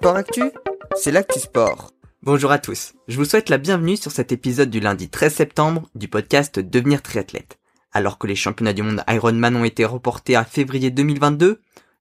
Sport 0.00 0.16
Actu, 0.16 0.44
c'est 0.96 1.12
l'actu 1.12 1.38
sport. 1.38 1.90
Bonjour 2.22 2.50
à 2.50 2.58
tous, 2.58 2.94
je 3.06 3.18
vous 3.18 3.26
souhaite 3.26 3.50
la 3.50 3.58
bienvenue 3.58 3.98
sur 3.98 4.10
cet 4.10 4.32
épisode 4.32 4.70
du 4.70 4.80
lundi 4.80 5.10
13 5.10 5.34
septembre 5.34 5.90
du 5.94 6.08
podcast 6.08 6.58
Devenir 6.58 7.02
triathlète. 7.02 7.58
Alors 7.92 8.16
que 8.16 8.26
les 8.26 8.34
championnats 8.34 8.72
du 8.72 8.82
monde 8.82 9.04
Ironman 9.06 9.56
ont 9.56 9.64
été 9.64 9.84
reportés 9.84 10.36
à 10.36 10.44
février 10.44 10.90
2022, 10.90 11.60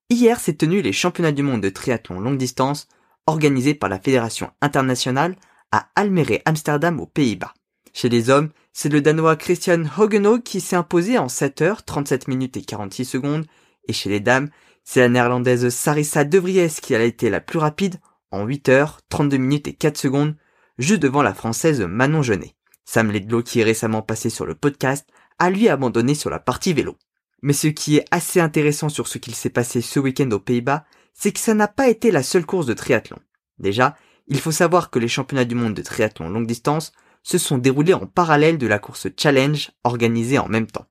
hier 0.09 0.39
s'est 0.39 0.53
tenu 0.53 0.81
les 0.81 0.93
championnats 0.93 1.33
du 1.33 1.43
monde 1.43 1.59
de 1.59 1.67
triathlon 1.67 2.21
longue 2.21 2.37
distance 2.37 2.87
organisés 3.27 3.73
par 3.73 3.89
la 3.89 3.99
Fédération 3.99 4.49
internationale 4.61 5.35
à 5.73 5.89
Almere 5.95 6.39
Amsterdam 6.45 7.01
aux 7.01 7.05
Pays-Bas. 7.05 7.53
Chez 7.91 8.07
les 8.07 8.29
hommes, 8.29 8.51
c'est 8.71 8.87
le 8.87 9.01
Danois 9.01 9.35
Christian 9.35 9.83
Hogeno 9.97 10.39
qui 10.39 10.61
s'est 10.61 10.77
imposé 10.77 11.17
en 11.17 11.27
7 11.27 11.61
heures 11.63 11.83
37 11.83 12.29
minutes 12.29 12.55
et 12.55 12.61
46 12.61 13.03
secondes 13.03 13.45
et 13.89 13.93
chez 13.93 14.07
les 14.07 14.21
dames, 14.21 14.49
c'est 14.91 15.01
la 15.01 15.09
néerlandaise 15.09 15.69
Sarissa 15.69 16.23
De 16.23 16.39
Vries 16.39 16.79
qui 16.81 16.95
a 16.95 17.03
été 17.03 17.29
la 17.29 17.41
plus 17.41 17.59
rapide 17.59 17.97
en 18.31 18.43
8 18.43 18.69
heures, 18.69 19.01
32 19.09 19.37
minutes 19.37 19.67
et 19.67 19.73
4 19.73 19.95
secondes, 19.99 20.35
juste 20.79 21.03
devant 21.03 21.21
la 21.21 21.35
française 21.35 21.81
Manon 21.81 22.23
Genet. 22.23 22.55
Sam 22.85 23.11
Ledlow, 23.11 23.43
qui 23.43 23.59
est 23.59 23.63
récemment 23.63 24.01
passé 24.01 24.31
sur 24.31 24.47
le 24.47 24.55
podcast, 24.55 25.07
a 25.37 25.51
lui 25.51 25.69
abandonné 25.69 26.15
sur 26.15 26.31
la 26.31 26.39
partie 26.39 26.73
vélo. 26.73 26.97
Mais 27.43 27.53
ce 27.53 27.67
qui 27.67 27.97
est 27.97 28.05
assez 28.09 28.39
intéressant 28.39 28.89
sur 28.89 29.07
ce 29.07 29.19
qu'il 29.19 29.35
s'est 29.35 29.51
passé 29.51 29.81
ce 29.81 29.99
week-end 29.99 30.31
aux 30.31 30.39
Pays-Bas, 30.39 30.85
c'est 31.13 31.33
que 31.33 31.39
ça 31.39 31.53
n'a 31.53 31.67
pas 31.67 31.87
été 31.87 32.09
la 32.09 32.23
seule 32.23 32.47
course 32.47 32.65
de 32.65 32.73
triathlon. 32.73 33.19
Déjà, 33.59 33.95
il 34.25 34.39
faut 34.39 34.51
savoir 34.51 34.89
que 34.89 34.97
les 34.97 35.07
championnats 35.07 35.45
du 35.45 35.53
monde 35.53 35.75
de 35.75 35.83
triathlon 35.83 36.29
longue 36.29 36.47
distance 36.47 36.93
se 37.21 37.37
sont 37.37 37.59
déroulés 37.59 37.93
en 37.93 38.07
parallèle 38.07 38.57
de 38.57 38.65
la 38.65 38.79
course 38.79 39.05
Challenge 39.15 39.69
organisée 39.83 40.39
en 40.39 40.47
même 40.47 40.65
temps. 40.65 40.87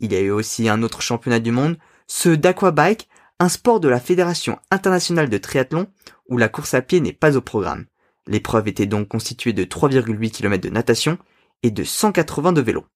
Il 0.00 0.12
y 0.12 0.16
a 0.16 0.20
eu 0.20 0.32
aussi 0.32 0.68
un 0.68 0.82
autre 0.82 1.00
championnat 1.00 1.38
du 1.38 1.52
monde, 1.52 1.78
ce 2.08 2.30
d'aquabike, 2.30 3.08
un 3.38 3.48
sport 3.48 3.80
de 3.80 3.88
la 3.88 4.00
Fédération 4.00 4.58
internationale 4.70 5.28
de 5.28 5.38
triathlon 5.38 5.88
où 6.28 6.38
la 6.38 6.48
course 6.48 6.74
à 6.74 6.82
pied 6.82 7.00
n'est 7.00 7.12
pas 7.12 7.36
au 7.36 7.40
programme. 7.40 7.86
L'épreuve 8.26 8.68
était 8.68 8.86
donc 8.86 9.08
constituée 9.08 9.52
de 9.52 9.64
3,8 9.64 10.30
km 10.30 10.62
de 10.62 10.72
natation 10.72 11.18
et 11.62 11.70
de 11.70 11.84
180 11.84 12.52
de 12.52 12.60
vélo. 12.60 12.86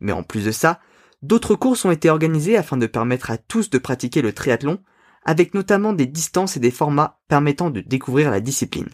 Mais 0.00 0.12
en 0.12 0.22
plus 0.22 0.46
de 0.46 0.50
ça, 0.50 0.80
d'autres 1.22 1.54
courses 1.54 1.84
ont 1.84 1.90
été 1.90 2.08
organisées 2.10 2.56
afin 2.56 2.76
de 2.76 2.86
permettre 2.86 3.30
à 3.30 3.38
tous 3.38 3.70
de 3.70 3.78
pratiquer 3.78 4.22
le 4.22 4.32
triathlon, 4.32 4.82
avec 5.24 5.52
notamment 5.54 5.92
des 5.92 6.06
distances 6.06 6.56
et 6.56 6.60
des 6.60 6.70
formats 6.70 7.20
permettant 7.28 7.70
de 7.70 7.80
découvrir 7.80 8.30
la 8.30 8.40
discipline. 8.40 8.88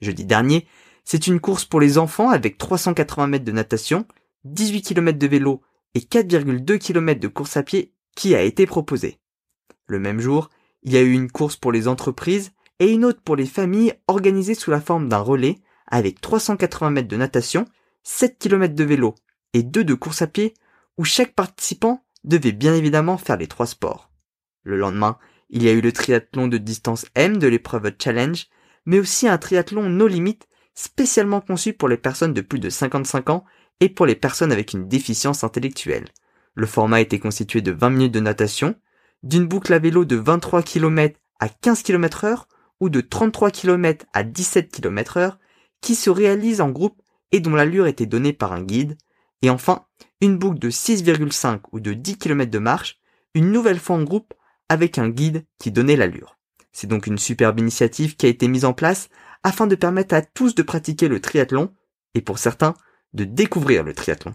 Jeudi 0.00 0.24
dernier, 0.24 0.66
c'est 1.04 1.26
une 1.26 1.38
course 1.38 1.64
pour 1.64 1.80
les 1.80 1.98
enfants 1.98 2.30
avec 2.30 2.58
380 2.58 3.26
mètres 3.26 3.44
de 3.44 3.52
natation, 3.52 4.06
18 4.44 4.82
km 4.82 5.18
de 5.18 5.26
vélo 5.26 5.62
et 5.94 6.00
4,2 6.00 6.78
km 6.78 7.20
de 7.20 7.28
course 7.28 7.56
à 7.56 7.62
pied 7.62 7.92
qui 8.16 8.34
a 8.34 8.42
été 8.42 8.66
proposée. 8.66 9.20
Le 9.86 9.98
même 9.98 10.20
jour, 10.20 10.50
il 10.82 10.92
y 10.92 10.96
a 10.96 11.02
eu 11.02 11.12
une 11.12 11.30
course 11.30 11.56
pour 11.56 11.72
les 11.72 11.88
entreprises 11.88 12.52
et 12.78 12.92
une 12.92 13.04
autre 13.04 13.20
pour 13.22 13.36
les 13.36 13.46
familles 13.46 13.94
organisée 14.06 14.54
sous 14.54 14.70
la 14.70 14.80
forme 14.80 15.08
d'un 15.08 15.18
relais 15.18 15.58
avec 15.86 16.20
380 16.20 16.90
mètres 16.90 17.08
de 17.08 17.16
natation, 17.16 17.64
7 18.02 18.38
km 18.38 18.74
de 18.74 18.84
vélo 18.84 19.14
et 19.54 19.62
2 19.62 19.84
de 19.84 19.94
course 19.94 20.22
à 20.22 20.26
pied 20.26 20.54
où 20.98 21.04
chaque 21.04 21.34
participant 21.34 22.04
devait 22.24 22.52
bien 22.52 22.74
évidemment 22.74 23.18
faire 23.18 23.36
les 23.36 23.46
trois 23.46 23.66
sports. 23.66 24.10
Le 24.62 24.76
lendemain, 24.76 25.18
il 25.50 25.62
y 25.62 25.68
a 25.68 25.72
eu 25.72 25.80
le 25.80 25.92
triathlon 25.92 26.48
de 26.48 26.58
distance 26.58 27.06
M 27.14 27.38
de 27.38 27.46
l'épreuve 27.46 27.92
Challenge, 28.02 28.46
mais 28.84 28.98
aussi 28.98 29.28
un 29.28 29.38
triathlon 29.38 29.88
no 29.88 30.06
limite 30.06 30.48
spécialement 30.74 31.40
conçu 31.40 31.72
pour 31.72 31.88
les 31.88 31.96
personnes 31.96 32.34
de 32.34 32.40
plus 32.40 32.58
de 32.58 32.68
55 32.68 33.30
ans 33.30 33.44
et 33.80 33.88
pour 33.88 34.06
les 34.06 34.14
personnes 34.14 34.52
avec 34.52 34.72
une 34.72 34.88
déficience 34.88 35.44
intellectuelle. 35.44 36.08
Le 36.54 36.66
format 36.66 37.00
était 37.00 37.18
constitué 37.18 37.60
de 37.60 37.72
20 37.72 37.90
minutes 37.90 38.14
de 38.14 38.20
natation, 38.20 38.74
d'une 39.22 39.46
boucle 39.46 39.72
à 39.72 39.78
vélo 39.78 40.04
de 40.04 40.16
23 40.16 40.62
km 40.62 41.18
à 41.40 41.48
15 41.48 41.82
km 41.82 42.24
heure 42.24 42.48
ou 42.80 42.88
de 42.88 43.00
33 43.00 43.50
km 43.50 44.06
à 44.12 44.22
17 44.22 44.70
km 44.70 45.16
heure 45.16 45.38
qui 45.80 45.94
se 45.94 46.10
réalise 46.10 46.60
en 46.60 46.70
groupe 46.70 47.00
et 47.32 47.40
dont 47.40 47.54
l'allure 47.54 47.86
était 47.86 48.06
donnée 48.06 48.32
par 48.32 48.52
un 48.52 48.62
guide. 48.62 48.96
Et 49.42 49.50
enfin, 49.50 49.84
une 50.20 50.38
boucle 50.38 50.58
de 50.58 50.70
6,5 50.70 51.60
ou 51.72 51.80
de 51.80 51.92
10 51.92 52.18
km 52.18 52.50
de 52.50 52.58
marche, 52.58 52.98
une 53.34 53.52
nouvelle 53.52 53.78
fois 53.78 53.96
en 53.96 54.02
groupe 54.02 54.34
avec 54.68 54.98
un 54.98 55.08
guide 55.08 55.44
qui 55.58 55.70
donnait 55.70 55.96
l'allure. 55.96 56.38
C'est 56.72 56.86
donc 56.86 57.06
une 57.06 57.18
superbe 57.18 57.58
initiative 57.58 58.16
qui 58.16 58.26
a 58.26 58.28
été 58.28 58.48
mise 58.48 58.64
en 58.64 58.72
place 58.72 59.08
afin 59.42 59.66
de 59.66 59.74
permettre 59.74 60.14
à 60.14 60.22
tous 60.22 60.54
de 60.54 60.62
pratiquer 60.62 61.08
le 61.08 61.20
triathlon 61.20 61.72
et 62.14 62.20
pour 62.20 62.38
certains 62.38 62.74
de 63.12 63.24
découvrir 63.24 63.82
le 63.82 63.94
triathlon. 63.94 64.34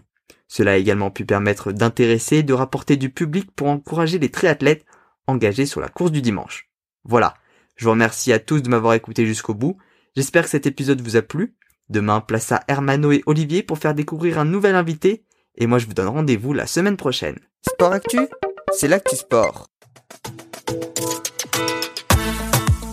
Cela 0.52 0.72
a 0.72 0.76
également 0.76 1.10
pu 1.10 1.24
permettre 1.24 1.72
d'intéresser 1.72 2.42
de 2.42 2.52
rapporter 2.52 2.98
du 2.98 3.08
public 3.08 3.50
pour 3.56 3.68
encourager 3.68 4.18
les 4.18 4.28
triathlètes 4.28 4.84
engagés 5.26 5.64
sur 5.64 5.80
la 5.80 5.88
course 5.88 6.12
du 6.12 6.20
dimanche. 6.20 6.68
Voilà, 7.04 7.32
je 7.74 7.86
vous 7.86 7.92
remercie 7.92 8.34
à 8.34 8.38
tous 8.38 8.60
de 8.60 8.68
m'avoir 8.68 8.92
écouté 8.92 9.24
jusqu'au 9.24 9.54
bout. 9.54 9.78
J'espère 10.14 10.44
que 10.44 10.50
cet 10.50 10.66
épisode 10.66 11.00
vous 11.00 11.16
a 11.16 11.22
plu. 11.22 11.56
Demain, 11.88 12.20
place 12.20 12.52
à 12.52 12.60
Hermano 12.68 13.12
et 13.12 13.22
Olivier 13.24 13.62
pour 13.62 13.78
faire 13.78 13.94
découvrir 13.94 14.38
un 14.38 14.44
nouvel 14.44 14.74
invité. 14.74 15.24
Et 15.54 15.66
moi, 15.66 15.78
je 15.78 15.86
vous 15.86 15.94
donne 15.94 16.08
rendez-vous 16.08 16.52
la 16.52 16.66
semaine 16.66 16.98
prochaine. 16.98 17.38
Sport 17.66 17.94
Actu, 17.94 18.20
c'est 18.72 18.88
l'actu 18.88 19.16
sport. 19.16 19.70